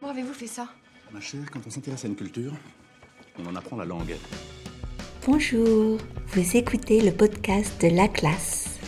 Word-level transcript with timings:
Comment 0.00 0.12
avez-vous 0.12 0.34
fait 0.34 0.46
ça? 0.46 0.68
Ma 1.10 1.20
chère, 1.20 1.50
quand 1.50 1.60
on 1.66 1.70
s'intéresse 1.70 2.04
à 2.04 2.08
une 2.08 2.16
culture, 2.16 2.52
on 3.38 3.46
en 3.46 3.56
apprend 3.56 3.76
la 3.76 3.84
langue. 3.84 4.16
Bonjour, 5.26 5.98
vous 6.28 6.56
écoutez 6.56 7.00
le 7.00 7.12
podcast 7.12 7.80
de 7.82 7.88
La 7.88 8.08
Classe. 8.08 8.78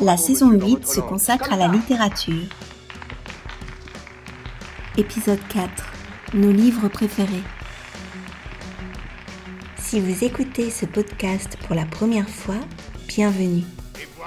La 0.00 0.16
saison 0.16 0.52
8 0.52 0.86
se 0.86 1.00
consacre 1.00 1.52
à 1.52 1.56
la 1.56 1.68
littérature. 1.68 2.46
Épisode 4.96 5.40
4. 5.48 5.70
Nos 6.34 6.52
livres 6.52 6.88
préférés. 6.88 7.42
Si 9.78 10.00
vous 10.00 10.24
écoutez 10.24 10.70
ce 10.70 10.86
podcast 10.86 11.56
pour 11.66 11.74
la 11.74 11.86
première 11.86 12.28
fois, 12.28 12.60
bienvenue. 13.08 13.64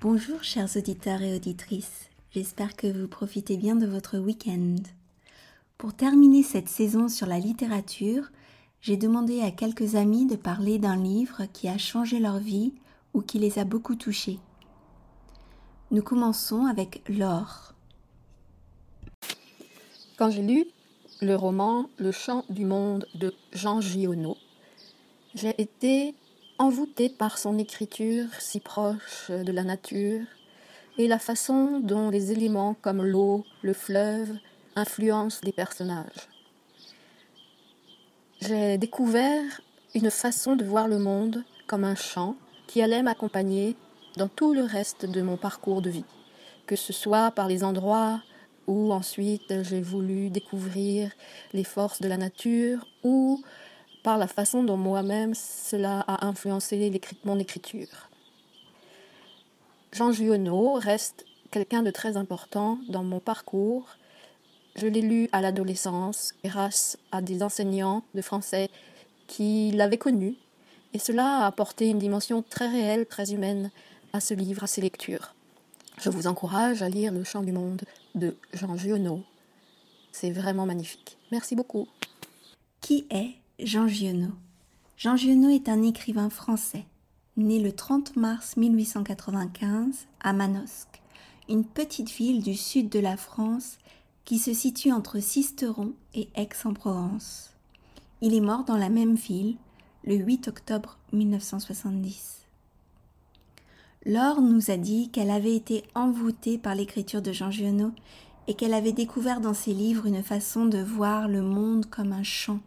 Bonjour 0.00 0.44
chers 0.44 0.76
auditeurs 0.76 1.22
et 1.22 1.34
auditrices, 1.34 2.08
j'espère 2.30 2.76
que 2.76 2.86
vous 2.86 3.08
profitez 3.08 3.56
bien 3.56 3.74
de 3.74 3.84
votre 3.84 4.16
week-end. 4.18 4.76
Pour 5.76 5.92
terminer 5.92 6.44
cette 6.44 6.68
saison 6.68 7.08
sur 7.08 7.26
la 7.26 7.40
littérature, 7.40 8.30
j'ai 8.80 8.96
demandé 8.96 9.40
à 9.40 9.50
quelques 9.50 9.96
amis 9.96 10.24
de 10.26 10.36
parler 10.36 10.78
d'un 10.78 10.94
livre 10.94 11.46
qui 11.52 11.66
a 11.66 11.78
changé 11.78 12.20
leur 12.20 12.38
vie 12.38 12.74
ou 13.12 13.22
qui 13.22 13.40
les 13.40 13.58
a 13.58 13.64
beaucoup 13.64 13.96
touchés. 13.96 14.38
Nous 15.90 16.02
commençons 16.02 16.66
avec 16.66 17.02
Laure. 17.08 17.74
Quand 20.16 20.30
j'ai 20.30 20.42
lu 20.42 20.64
le 21.20 21.34
roman 21.34 21.90
Le 21.96 22.12
chant 22.12 22.44
du 22.50 22.64
monde 22.64 23.08
de 23.16 23.34
Jean 23.52 23.80
Giono, 23.80 24.36
j'ai 25.34 25.60
été 25.60 26.14
envoûtée 26.58 27.08
par 27.08 27.38
son 27.38 27.58
écriture 27.58 28.26
si 28.38 28.60
proche 28.60 29.30
de 29.30 29.52
la 29.52 29.62
nature 29.62 30.24
et 30.98 31.06
la 31.06 31.18
façon 31.18 31.80
dont 31.80 32.10
les 32.10 32.32
éléments 32.32 32.74
comme 32.82 33.04
l'eau, 33.04 33.44
le 33.62 33.72
fleuve 33.72 34.36
influencent 34.74 35.40
les 35.44 35.52
personnages. 35.52 36.28
J'ai 38.40 38.78
découvert 38.78 39.60
une 39.94 40.10
façon 40.10 40.56
de 40.56 40.64
voir 40.64 40.88
le 40.88 40.98
monde 40.98 41.44
comme 41.66 41.84
un 41.84 41.94
chant 41.94 42.36
qui 42.66 42.82
allait 42.82 43.02
m'accompagner 43.02 43.76
dans 44.16 44.28
tout 44.28 44.52
le 44.52 44.62
reste 44.62 45.06
de 45.06 45.22
mon 45.22 45.36
parcours 45.36 45.82
de 45.82 45.90
vie, 45.90 46.04
que 46.66 46.76
ce 46.76 46.92
soit 46.92 47.30
par 47.30 47.48
les 47.48 47.62
endroits 47.62 48.20
où 48.66 48.92
ensuite 48.92 49.62
j'ai 49.62 49.80
voulu 49.80 50.30
découvrir 50.30 51.10
les 51.52 51.64
forces 51.64 52.00
de 52.00 52.08
la 52.08 52.16
nature 52.16 52.86
ou 53.02 53.42
par 54.08 54.16
la 54.16 54.26
façon 54.26 54.62
dont 54.62 54.78
moi-même 54.78 55.34
cela 55.34 56.00
a 56.00 56.24
influencé 56.24 56.98
mon 57.24 57.38
écriture. 57.38 58.08
Jean 59.92 60.12
Giono 60.12 60.72
reste 60.72 61.26
quelqu'un 61.50 61.82
de 61.82 61.90
très 61.90 62.16
important 62.16 62.78
dans 62.88 63.04
mon 63.04 63.20
parcours. 63.20 63.86
Je 64.76 64.86
l'ai 64.86 65.02
lu 65.02 65.28
à 65.32 65.42
l'adolescence 65.42 66.32
grâce 66.42 66.96
à 67.12 67.20
des 67.20 67.42
enseignants 67.42 68.02
de 68.14 68.22
français 68.22 68.70
qui 69.26 69.72
l'avaient 69.72 69.98
connu 69.98 70.36
et 70.94 70.98
cela 70.98 71.40
a 71.40 71.46
apporté 71.46 71.90
une 71.90 71.98
dimension 71.98 72.40
très 72.40 72.66
réelle, 72.66 73.04
très 73.04 73.34
humaine 73.34 73.70
à 74.14 74.20
ce 74.20 74.32
livre, 74.32 74.64
à 74.64 74.68
ces 74.68 74.80
lectures. 74.80 75.34
Je 76.00 76.08
vous 76.08 76.26
encourage 76.26 76.80
à 76.80 76.88
lire 76.88 77.12
Le 77.12 77.24
Chant 77.24 77.42
du 77.42 77.52
Monde 77.52 77.82
de 78.14 78.34
Jean 78.54 78.74
Giono. 78.74 79.22
C'est 80.12 80.30
vraiment 80.30 80.64
magnifique. 80.64 81.18
Merci 81.30 81.54
beaucoup. 81.54 81.86
Qui 82.80 83.06
est 83.10 83.34
Jean 83.60 83.88
Giono. 83.88 84.28
Jean 84.96 85.16
Giono 85.16 85.48
est 85.48 85.68
un 85.68 85.82
écrivain 85.82 86.30
français, 86.30 86.84
né 87.36 87.58
le 87.58 87.72
30 87.72 88.14
mars 88.14 88.56
1895 88.56 90.06
à 90.20 90.32
Manosque, 90.32 91.02
une 91.48 91.64
petite 91.64 92.08
ville 92.08 92.40
du 92.40 92.54
sud 92.54 92.88
de 92.88 93.00
la 93.00 93.16
France 93.16 93.78
qui 94.24 94.38
se 94.38 94.54
situe 94.54 94.92
entre 94.92 95.18
Sisteron 95.18 95.92
et 96.14 96.28
Aix-en-Provence. 96.36 97.56
Il 98.20 98.32
est 98.32 98.40
mort 98.40 98.62
dans 98.62 98.76
la 98.76 98.90
même 98.90 99.16
ville 99.16 99.56
le 100.04 100.14
8 100.14 100.46
octobre 100.46 100.96
1970. 101.12 102.42
Laure 104.06 104.40
nous 104.40 104.70
a 104.70 104.76
dit 104.76 105.08
qu'elle 105.08 105.32
avait 105.32 105.56
été 105.56 105.82
envoûtée 105.96 106.58
par 106.58 106.76
l'écriture 106.76 107.22
de 107.22 107.32
Jean 107.32 107.50
Giono 107.50 107.90
et 108.46 108.54
qu'elle 108.54 108.72
avait 108.72 108.92
découvert 108.92 109.40
dans 109.40 109.52
ses 109.52 109.74
livres 109.74 110.06
une 110.06 110.22
façon 110.22 110.64
de 110.64 110.78
voir 110.78 111.26
le 111.26 111.42
monde 111.42 111.86
comme 111.86 112.12
un 112.12 112.22
chant 112.22 112.60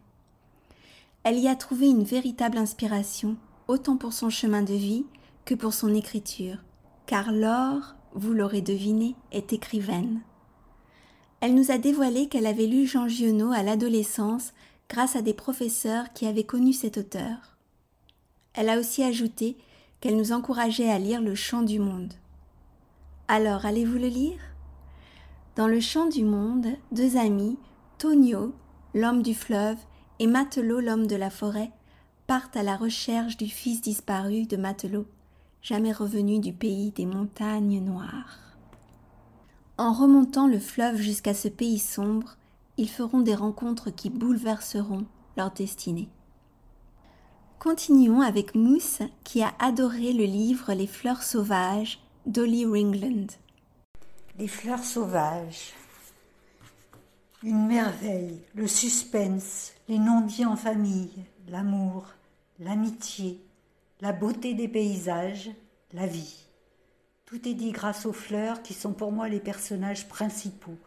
elle 1.24 1.38
y 1.38 1.48
a 1.48 1.56
trouvé 1.56 1.88
une 1.88 2.04
véritable 2.04 2.58
inspiration, 2.58 3.38
autant 3.68 3.98
pour 3.98 4.14
son 4.14 4.30
chemin 4.30 4.64
de 4.64 4.74
vie 4.74 5.06
que 5.46 5.54
pour 5.54 5.74
son 5.74 5.94
écriture, 5.94 6.58
car 7.06 7.32
Laure, 7.32 7.96
vous 8.14 8.34
l'aurez 8.34 8.62
deviné, 8.62 9.16
est 9.32 9.54
écrivaine. 9.54 10.22
Elle 11.40 11.56
nous 11.56 11.72
a 11.72 11.78
dévoilé 11.78 12.28
qu'elle 12.28 12.46
avait 12.46 12.68
lu 12.68 12.86
Jean 12.86 13.08
Giono 13.08 13.52
à 13.52 13.64
l'adolescence 13.64 14.54
grâce 14.90 15.16
à 15.16 15.22
des 15.22 15.34
professeurs 15.34 16.12
qui 16.14 16.28
avaient 16.28 16.44
connu 16.44 16.74
cet 16.74 16.98
auteur. 16.98 17.58
Elle 18.54 18.70
a 18.70 18.80
aussi 18.80 19.04
ajouté 19.04 19.58
qu'elle 20.00 20.18
nous 20.18 20.34
encourageait 20.34 20.90
à 20.90 21.00
lire 21.00 21.22
Le 21.22 21.36
Chant 21.36 21.62
du 21.62 21.80
Monde. 21.80 22.14
Alors 23.28 23.66
allez-vous 23.66 23.98
le 23.98 24.08
lire? 24.08 24.40
Dans 25.56 25.68
Le 25.68 25.80
Chant 25.80 26.08
du 26.08 26.24
Monde, 26.24 26.68
deux 26.92 27.18
amis, 27.18 27.58
Tonio, 27.98 28.54
l'homme 28.94 29.22
du 29.22 29.34
fleuve, 29.34 29.78
et 30.22 30.28
Matelot, 30.28 30.82
l'homme 30.82 31.08
de 31.08 31.16
la 31.16 31.32
forêt, 31.32 31.72
partent 32.28 32.56
à 32.56 32.62
la 32.62 32.78
recherche 32.78 33.38
du 33.38 33.48
fils 33.48 33.82
disparu 33.82 34.46
de 34.46 34.56
Matelot, 34.56 35.08
jamais 35.64 35.92
revenu 35.92 36.38
du 36.38 36.54
pays 36.54 36.92
des 36.92 37.08
montagnes 37.08 37.84
noires. 37.84 38.38
En 39.80 39.94
remontant 39.94 40.46
le 40.46 40.60
fleuve 40.60 40.98
jusqu'à 40.98 41.34
ce 41.34 41.48
pays 41.48 41.80
sombre, 41.80 42.38
ils 42.78 42.88
feront 42.88 43.22
des 43.22 43.34
rencontres 43.34 43.90
qui 43.90 44.12
bouleverseront 44.12 45.08
leur 45.38 45.50
destinée. 45.50 46.08
Continuons 47.58 48.22
avec 48.22 48.54
Mousse 48.54 49.02
qui 49.24 49.42
a 49.42 49.52
adoré 49.58 50.14
le 50.14 50.26
livre 50.26 50.74
Les 50.74 50.86
fleurs 50.86 51.24
sauvages 51.24 52.00
d'Olly 52.28 52.68
Ringland. 52.68 53.26
Les 54.38 54.48
fleurs 54.48 54.84
sauvages. 54.84 55.74
Une 57.44 57.66
merveille, 57.66 58.40
le 58.54 58.68
suspense, 58.68 59.74
les 59.88 59.98
non-dits 59.98 60.46
en 60.46 60.56
famille, 60.56 61.26
l'amour, 61.48 62.06
l'amitié, 62.60 63.44
la 64.00 64.12
beauté 64.12 64.54
des 64.54 64.68
paysages, 64.68 65.50
la 65.92 66.06
vie. 66.06 66.46
Tout 67.26 67.48
est 67.48 67.56
dit 67.56 67.72
grâce 67.72 68.06
aux 68.06 68.14
fleurs 68.14 68.62
qui 68.62 68.76
sont 68.76 68.94
pour 68.94 69.12
moi 69.12 69.28
les 69.28 69.40
personnages 69.40 70.08
principaux. 70.08 70.78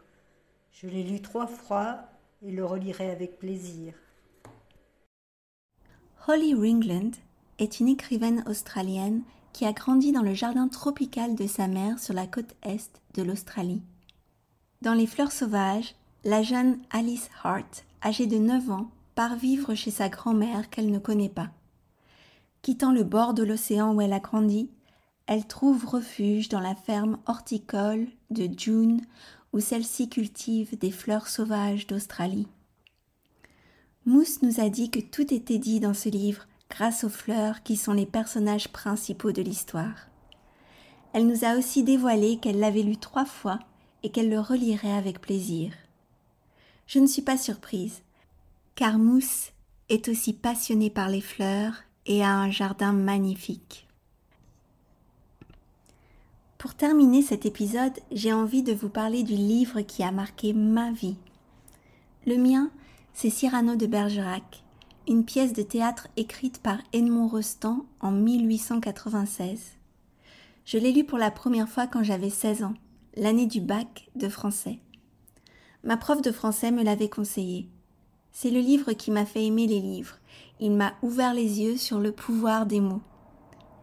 Je 0.71 0.87
l'ai 0.87 1.03
lu 1.03 1.21
trois 1.21 1.49
fois 1.49 2.05
et 2.41 2.53
le 2.53 2.65
relirai 2.65 3.11
avec 3.11 3.41
plaisir. 3.41 3.93
Holly 6.29 6.55
Ringland 6.55 7.17
est 7.59 7.81
une 7.81 7.89
écrivaine 7.89 8.45
australienne 8.47 9.23
qui 9.53 9.65
a 9.65 9.73
grandi 9.73 10.13
dans 10.13 10.23
le 10.23 10.35
jardin 10.35 10.69
tropical 10.69 11.35
de 11.35 11.49
sa 11.49 11.67
mère 11.67 11.99
sur 11.99 12.15
la 12.15 12.29
côte 12.29 12.55
est 12.63 13.03
de 13.15 13.25
l'Australie. 13.25 13.83
Dans 14.83 14.95
Les 14.95 15.07
fleurs 15.09 15.33
sauvages, 15.33 15.97
la 16.25 16.43
jeune 16.43 16.79
Alice 16.91 17.29
Hart, 17.43 17.85
âgée 18.03 18.27
de 18.27 18.39
9 18.39 18.71
ans, 18.71 18.89
part 19.15 19.37
vivre 19.37 19.75
chez 19.75 19.91
sa 19.91 20.09
grand-mère 20.09 20.71
qu'elle 20.71 20.91
ne 20.91 20.99
connaît 20.99 21.29
pas. 21.29 21.51
Quittant 22.63 22.93
le 22.93 23.05
bord 23.05 23.35
de 23.35 23.43
l'océan 23.43 23.95
où 23.95 24.01
elle 24.01 24.15
a 24.15 24.21
grandi, 24.21 24.71
elle 25.27 25.47
trouve 25.47 25.85
refuge 25.85 26.49
dans 26.49 26.61
la 26.61 26.75
ferme 26.75 27.19
horticole 27.27 28.07
de 28.31 28.49
June 28.57 29.03
où 29.53 29.61
celle-ci 29.61 30.09
cultive 30.09 30.79
des 30.79 30.91
fleurs 30.91 31.29
sauvages 31.29 31.87
d'Australie. 31.87 32.49
Mousse 34.07 34.41
nous 34.43 34.61
a 34.61 34.71
dit 34.71 34.91
que 34.91 35.01
tout 35.01 35.33
était 35.33 35.59
dit 35.59 35.79
dans 35.79 35.95
ce 35.95 36.09
livre 36.09 36.47
grâce 36.71 37.05
aux 37.05 37.11
fleurs 37.11 37.63
qui 37.63 37.77
sont 37.77 37.93
les 37.93 38.07
personnages 38.07 38.69
principaux 38.69 39.33
de 39.33 39.43
l'histoire. 39.43 40.09
Elle 41.13 41.27
nous 41.27 41.45
a 41.45 41.57
aussi 41.57 41.85
dévoilé 41.85 42.39
qu'elle 42.39 42.59
l'avait 42.59 42.83
lu 42.83 42.97
trois 42.97 43.27
fois 43.27 43.59
et 44.03 44.11
qu'elle 44.11 44.31
le 44.31 44.41
relirait 44.41 44.93
avec 44.93 45.21
plaisir. 45.21 45.73
Je 46.87 46.99
ne 46.99 47.07
suis 47.07 47.23
pas 47.23 47.39
surprise, 47.39 48.03
car 48.75 48.99
Mousse 48.99 49.53
est 49.89 50.09
aussi 50.09 50.33
passionnée 50.33 50.91
par 50.91 51.09
les 51.09 51.21
fleurs 51.21 51.75
et 52.07 52.23
a 52.23 52.35
un 52.35 52.51
jardin 52.51 52.93
magnifique. 52.93 53.87
Pour 56.59 56.75
terminer 56.75 57.23
cet 57.23 57.45
épisode, 57.45 57.99
j'ai 58.11 58.33
envie 58.33 58.63
de 58.63 58.73
vous 58.73 58.89
parler 58.89 59.23
du 59.23 59.35
livre 59.35 59.83
qui 59.83 60.03
a 60.03 60.11
marqué 60.11 60.53
ma 60.55 60.93
vie. 60.93 61.17
Le 62.27 62.39
mien, 62.39 62.71
c'est 63.13 63.31
Cyrano 63.31 63.77
de 63.77 63.87
Bergerac, 63.87 64.63
une 65.07 65.25
pièce 65.25 65.53
de 65.53 65.63
théâtre 65.63 66.09
écrite 66.17 66.63
par 66.63 66.79
Edmond 66.93 67.29
Rostand 67.29 67.85
en 68.01 68.11
1896. 68.11 69.61
Je 70.65 70.79
l'ai 70.79 70.93
lu 70.93 71.05
pour 71.05 71.19
la 71.19 71.31
première 71.31 71.69
fois 71.69 71.87
quand 71.87 72.03
j'avais 72.03 72.31
16 72.31 72.65
ans, 72.65 72.75
l'année 73.17 73.47
du 73.47 73.61
bac 73.61 74.09
de 74.17 74.31
français. 74.31 74.79
Ma 75.85 75.99
prof 75.99 76.23
de 76.23 76.33
français 76.33 76.71
me 76.71 76.83
l'avait 76.83 77.11
conseillé. 77.11 77.69
C'est 78.33 78.51
le 78.51 78.61
livre 78.61 78.95
qui 78.95 79.11
m'a 79.11 79.27
fait 79.27 79.45
aimer 79.45 79.67
les 79.67 79.81
livres. 79.81 80.17
Il 80.59 80.73
m'a 80.73 80.95
ouvert 81.03 81.35
les 81.35 81.61
yeux 81.61 81.77
sur 81.77 82.01
le 82.01 82.11
pouvoir 82.11 82.65
des 82.65 82.81
mots. 82.81 83.03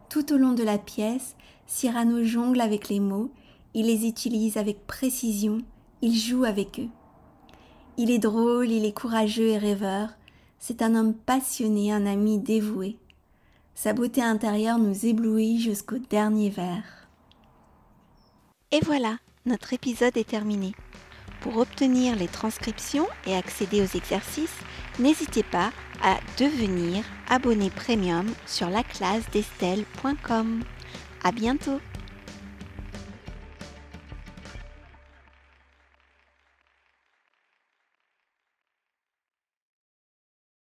Tout 0.10 0.34
au 0.34 0.38
long 0.38 0.54
de 0.54 0.64
la 0.64 0.80
pièce, 0.80 1.36
Cyrano 1.68 2.24
jongle 2.24 2.60
avec 2.60 2.90
les 2.90 3.00
mots, 3.00 3.30
il 3.76 3.86
les 3.86 4.08
utilise 4.08 4.58
avec 4.58 4.88
précision, 4.88 5.60
il 6.02 6.18
joue 6.18 6.44
avec 6.44 6.80
eux. 6.80 6.90
Il 7.98 8.10
est 8.10 8.20
drôle, 8.20 8.72
il 8.72 8.84
est 8.84 8.98
courageux 8.98 9.50
et 9.50 9.58
rêveur, 9.60 10.10
c'est 10.58 10.82
un 10.82 10.96
homme 10.96 11.14
passionné, 11.14 11.94
un 11.94 12.08
ami 12.08 12.40
dévoué. 12.40 12.98
Sa 13.76 13.94
beauté 13.94 14.24
intérieure 14.24 14.80
nous 14.80 15.06
éblouit 15.06 15.60
jusqu'au 15.60 16.00
dernier 16.00 16.50
vers. 16.50 17.08
Et 18.72 18.80
voilà, 18.84 19.18
notre 19.46 19.74
épisode 19.74 20.18
est 20.18 20.28
terminé. 20.28 20.74
Pour 21.42 21.58
obtenir 21.58 22.16
les 22.16 22.28
transcriptions 22.28 23.08
et 23.26 23.36
accéder 23.36 23.82
aux 23.82 23.98
exercices, 23.98 24.60
n'hésitez 25.00 25.44
pas 25.44 25.72
à 26.04 26.20
devenir 26.38 27.04
abonné 27.30 27.70
premium 27.70 28.28
sur 28.46 28.70
laclasdestelle.com. 28.70 30.64
À 31.24 31.32
bientôt! 31.32 31.80